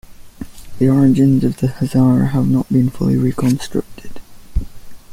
The 0.79 0.89
origins 0.89 1.43
of 1.43 1.57
the 1.57 1.67
Hazara 1.67 2.31
have 2.31 2.47
not 2.49 2.67
been 2.73 2.89
fully 2.89 3.17
reconstructed. 3.17 4.19